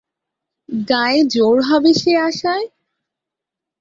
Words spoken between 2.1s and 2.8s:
আশায়।